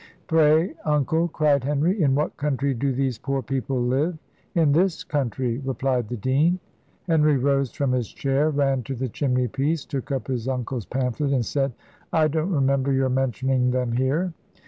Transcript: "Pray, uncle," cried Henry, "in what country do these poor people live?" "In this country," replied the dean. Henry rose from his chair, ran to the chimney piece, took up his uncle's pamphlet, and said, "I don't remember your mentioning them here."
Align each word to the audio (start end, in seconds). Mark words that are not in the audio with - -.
"Pray, 0.25 0.73
uncle," 0.83 1.27
cried 1.27 1.63
Henry, 1.63 2.01
"in 2.01 2.15
what 2.15 2.35
country 2.35 2.73
do 2.73 2.91
these 2.91 3.19
poor 3.19 3.43
people 3.43 3.79
live?" 3.79 4.17
"In 4.55 4.71
this 4.71 5.03
country," 5.03 5.59
replied 5.59 6.09
the 6.09 6.17
dean. 6.17 6.57
Henry 7.05 7.37
rose 7.37 7.71
from 7.71 7.91
his 7.91 8.11
chair, 8.11 8.49
ran 8.49 8.81
to 8.81 8.95
the 8.95 9.09
chimney 9.09 9.47
piece, 9.47 9.85
took 9.85 10.11
up 10.11 10.25
his 10.27 10.47
uncle's 10.47 10.87
pamphlet, 10.87 11.31
and 11.33 11.45
said, 11.45 11.73
"I 12.11 12.29
don't 12.29 12.49
remember 12.49 12.91
your 12.91 13.09
mentioning 13.09 13.69
them 13.69 13.91
here." 13.91 14.33